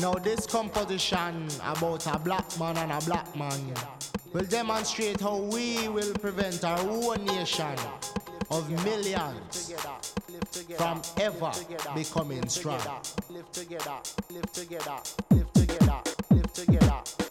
Now 0.00 0.12
this 0.12 0.46
composition 0.46 1.48
about 1.64 2.06
a 2.06 2.20
black 2.20 2.56
man 2.56 2.76
and 2.76 2.92
a 2.92 3.00
black 3.04 3.34
man 3.34 3.74
will 4.32 4.44
demonstrate 4.44 5.20
how 5.20 5.38
we 5.38 5.88
will 5.88 6.14
prevent 6.14 6.62
our 6.62 6.78
own 6.78 7.24
nation 7.24 7.76
of 8.52 8.70
millions 8.84 9.74
from 10.76 11.02
ever 11.16 11.50
becoming 11.96 12.48
strong. 12.48 12.80
Live 13.28 13.50
together, 13.50 13.98
live 14.30 14.52
together, 14.52 14.98
live 15.32 15.52
together, 15.52 16.00
live 16.30 16.52
together, 16.52 17.27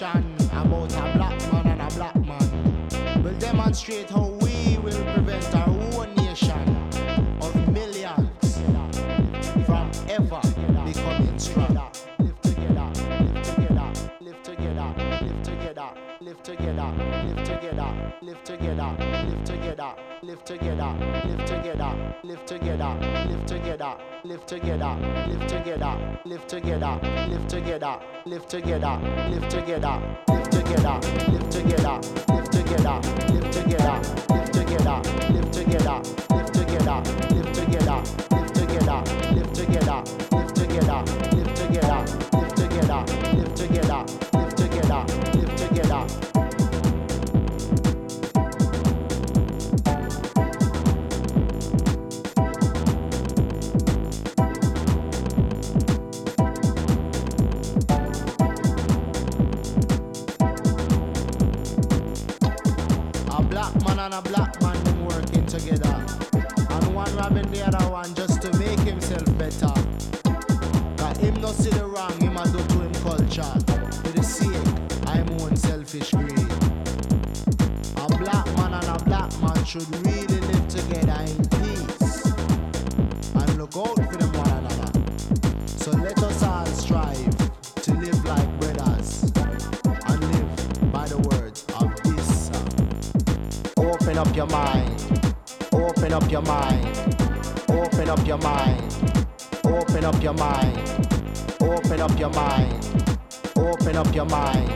conversation 0.00 0.48
about 0.52 0.92
a 0.92 1.16
black 1.16 1.52
man 1.52 1.66
and 1.66 1.80
a 1.80 1.96
black 1.96 2.16
man 2.16 3.22
we'll 3.22 3.38
demonstrate 3.38 4.08
how 4.08 4.28
we 4.40 4.78
will 4.78 5.04
prevent 5.12 5.54
our 5.54 5.68
own 5.68 6.14
nation 6.14 6.76
of 7.40 7.72
millions 7.72 8.56
from 9.66 9.90
ever 10.08 10.40
becoming 10.84 11.38
strong. 11.38 11.92
Live 12.18 12.40
together, 12.42 12.90
live 13.20 13.42
together, 13.42 13.92
live 14.20 14.42
together, 14.42 14.94
live 15.20 15.42
together, 15.42 15.94
live 16.20 16.42
together, 16.42 17.94
live 18.22 18.44
together, 18.44 18.96
live 19.22 19.44
together, 19.44 19.94
live 20.22 20.44
together, 20.44 20.94
live 21.22 21.44
together, 21.44 21.44
live 21.44 21.44
together, 21.44 22.14
live 22.24 22.46
together, 22.46 23.26
live 23.28 23.46
together 23.46 24.11
live 24.24 24.46
together, 24.46 24.96
live 25.28 25.46
together, 25.48 26.18
live 26.24 26.46
together, 26.46 27.00
live 27.26 27.48
together, 27.48 28.00
live 28.24 28.46
together, 28.46 29.00
live 29.28 29.48
together, 29.48 30.00
live 30.38 30.48
together, 30.48 31.10
live 31.28 31.50
together, 31.50 31.90
live 32.30 32.50
together, 32.50 33.00
live 33.32 33.50
together, 33.50 35.02
live 35.30 35.50
together, 35.50 36.02
live 36.30 36.52
together, 36.52 37.02
live 37.30 37.52
together, 37.52 38.02
live 38.20 38.52
together, 38.62 39.02
live 39.32 39.52
together, 39.52 41.02
live 42.32 42.54
together, 42.54 43.04
live 43.34 43.54
together, 43.54 44.31
and 64.02 64.14
a 64.14 64.22
black 64.22 64.60
man 64.60 64.82
them 64.82 65.04
working 65.06 65.46
together. 65.46 66.04
And 66.70 66.94
one 66.94 67.14
robbing 67.14 67.48
the 67.52 67.64
other 67.64 67.88
one 67.88 68.12
just 68.14 68.42
to 68.42 68.50
make 68.58 68.80
himself 68.80 69.24
better. 69.38 69.72
Cause 70.96 71.16
him 71.18 71.40
no 71.40 71.52
see 71.52 71.70
the 71.70 71.86
wrong, 71.86 72.18
him 72.18 72.36
a 72.36 72.44
do 72.46 72.58
to 72.58 72.78
him 72.80 72.94
culture. 72.94 73.54
For 74.02 74.12
the 74.12 74.22
sake, 74.24 75.06
I'm 75.06 75.30
own 75.40 75.54
selfish 75.56 76.10
greed. 76.10 76.50
A 77.96 78.18
black 78.18 78.46
man 78.56 78.74
and 78.74 78.88
a 78.88 79.04
black 79.04 79.30
man 79.40 79.64
should 79.64 79.88
really 80.04 80.40
live 80.50 80.66
together 80.66 81.20
in 81.22 81.38
peace. 81.60 82.26
And 83.36 83.56
look 83.56 83.76
out 83.76 83.94
for 83.94 84.16
them 84.16 84.32
one 84.32 84.50
another. 84.50 84.90
So 85.66 85.92
let 85.92 86.21
your 94.42 94.50
mind. 94.50 95.24
Open 95.72 96.12
up 96.12 96.28
your 96.28 96.42
mind. 96.42 96.98
Open 97.68 98.08
up 98.08 98.26
your 98.26 98.38
mind. 98.38 98.94
Open 99.64 100.04
up 100.04 100.20
your 100.20 100.34
mind. 100.34 100.78
Open 101.60 102.00
up 102.00 102.18
your 102.18 102.30
mind. 102.30 102.84
Open 103.54 103.96
up 103.96 104.12
your 104.12 104.24
mind. 104.24 104.70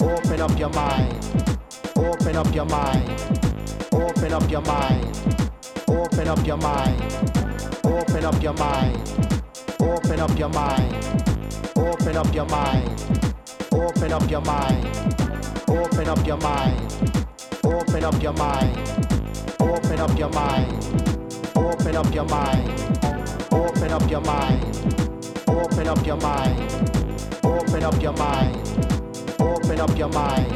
Open 0.00 0.40
up 0.40 0.58
your 0.58 0.68
mind. 0.70 1.24
Open 1.94 2.36
up 2.36 2.52
your 2.52 2.64
mind. 2.64 3.20
Open 3.92 4.32
up 4.32 4.50
your 4.50 4.60
mind. 4.62 5.16
Open 5.88 6.28
up 6.28 6.44
your 6.46 6.56
mind. 6.56 7.12
Open 7.84 8.24
up 8.24 8.42
your 8.42 8.52
mind. 8.54 9.08
Open 9.78 10.20
up 10.20 10.36
your 10.36 10.48
mind. 10.48 11.04
Open 11.76 12.16
up 12.16 12.34
your 12.34 12.44
mind. 12.46 13.02
Open 13.72 14.12
up 14.12 14.30
your 14.30 14.40
mind. 14.40 14.86
Open 15.68 16.08
up 16.08 16.26
your 16.26 16.36
mind. 16.38 17.09
Open 17.80 18.04
up 18.04 18.22
your 18.22 18.34
mind. 18.34 18.76
Open 19.58 20.00
up 20.00 20.18
your 20.18 20.28
mind. 20.28 20.84
Open 21.56 21.96
up 21.96 22.14
your 22.14 22.24
mind. 22.26 22.68
Open 23.50 23.90
up 23.90 24.10
your 24.10 24.20
mind. 24.20 24.62
Open 25.48 25.88
up 25.88 26.06
your 26.06 26.16
mind. 26.18 26.72
Open 27.42 27.82
up 27.82 28.02
your 28.02 28.12
mind. 28.12 28.56
Open 29.40 29.80
up 29.80 29.96
your 29.96 30.08
mind. 30.10 30.52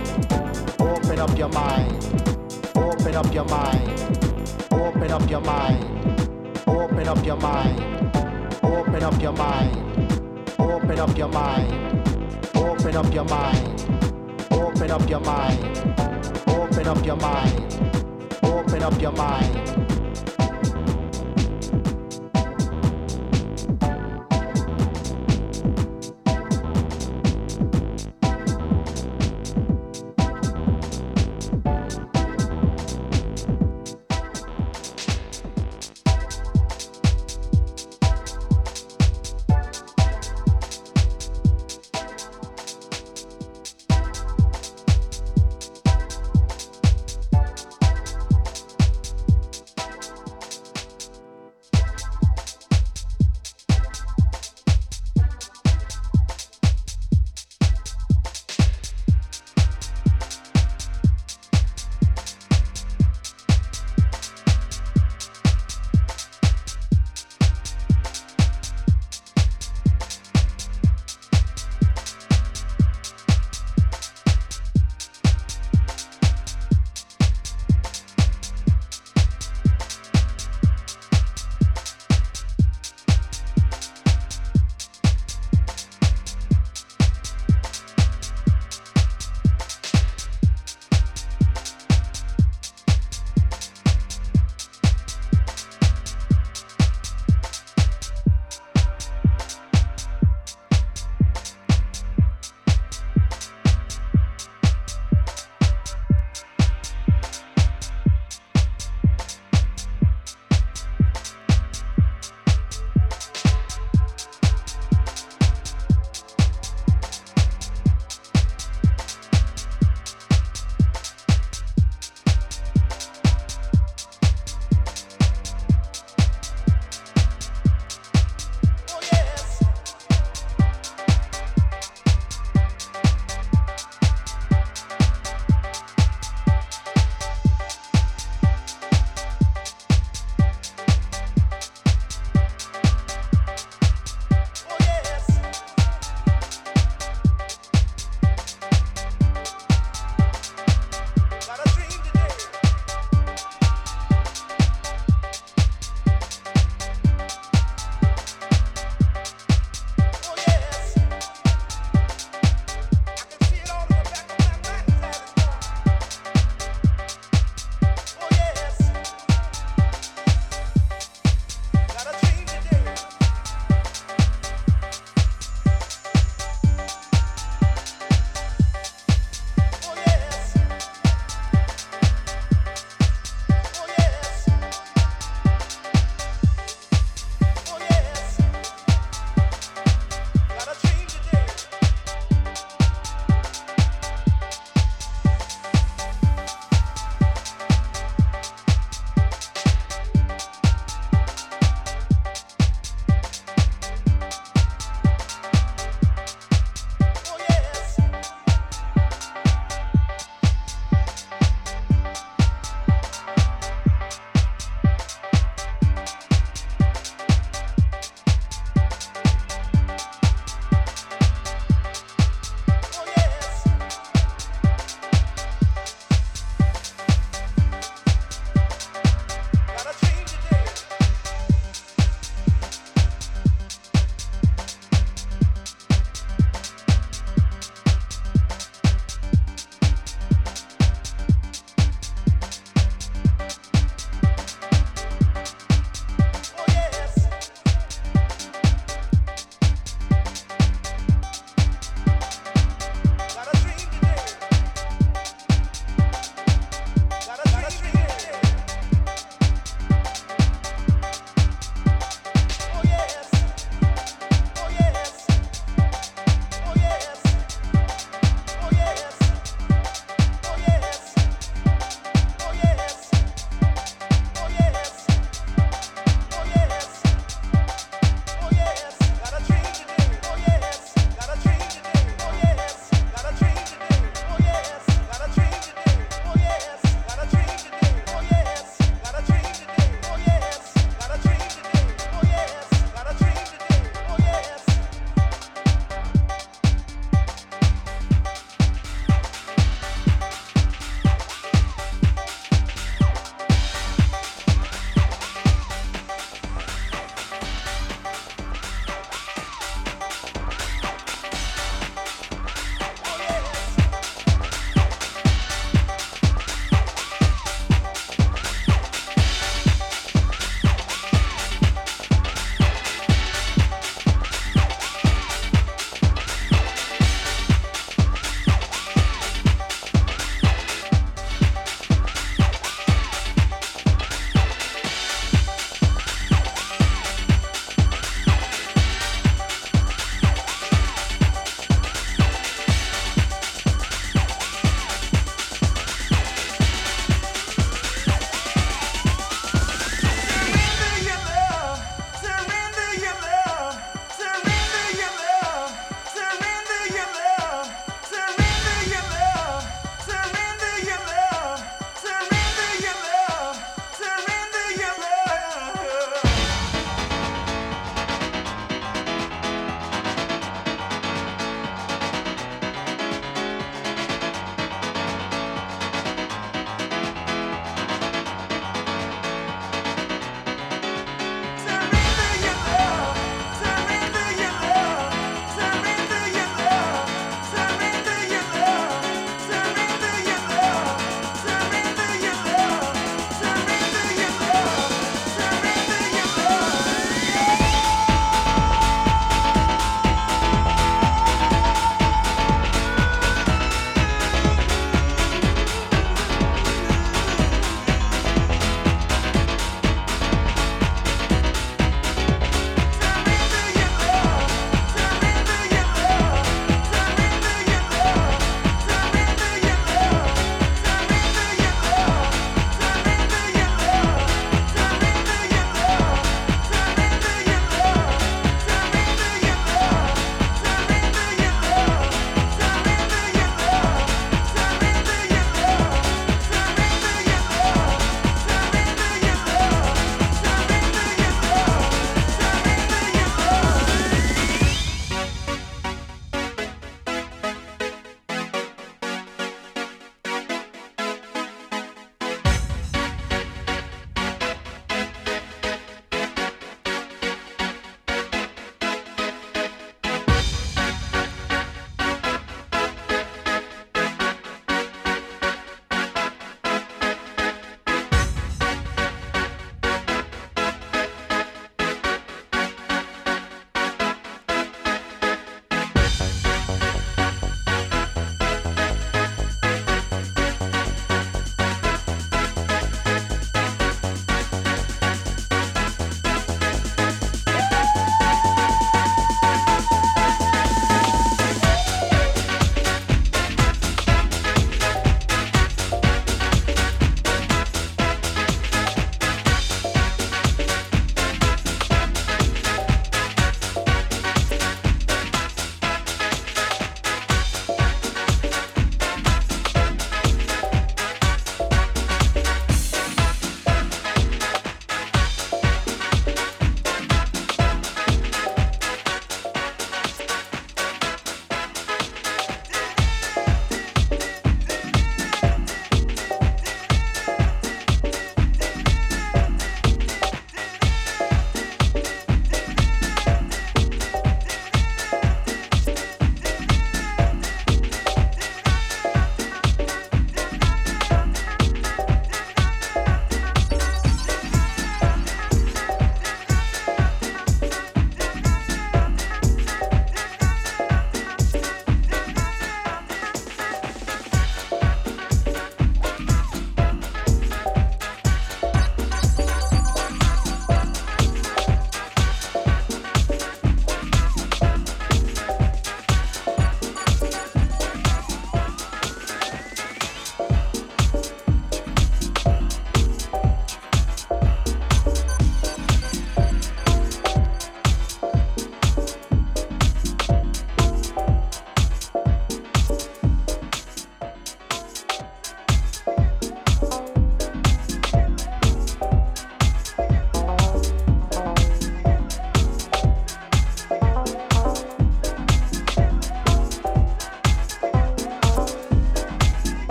Open 0.78 1.18
up 1.18 1.38
your 1.38 1.48
mind. 1.48 2.04
Open 2.76 3.14
up 3.14 3.32
your 3.34 3.44
mind. 3.46 3.88
Open 4.70 5.10
up 5.10 5.30
your 5.30 5.40
mind. 5.40 5.96
Open 6.66 7.08
up 7.08 7.24
your 7.24 7.36
mind. 7.38 8.04
Open 8.62 9.02
up 9.02 9.22
your 9.22 9.32
mind. 9.32 9.76
Open 10.58 10.98
up 10.98 11.16
your 11.16 11.28
mind. 11.28 11.72
Open 12.54 12.96
up 12.96 13.14
your 13.14 13.24
mind. 13.24 13.80
Open 14.52 14.90
up 14.90 15.08
your 15.08 15.20
mind. 15.20 16.13
Open 16.74 16.88
up 16.88 17.06
your 17.06 17.14
mind. 17.14 18.00
Open 18.42 18.82
up 18.82 19.00
your 19.00 19.12
mind. 19.12 19.93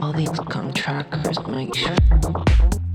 Good 0.00 1.48
medicine. 1.48 2.85